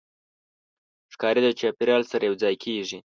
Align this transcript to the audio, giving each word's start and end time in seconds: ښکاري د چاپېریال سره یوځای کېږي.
ښکاري 1.13 1.41
د 1.43 1.47
چاپېریال 1.59 2.03
سره 2.11 2.23
یوځای 2.29 2.55
کېږي. 2.63 2.99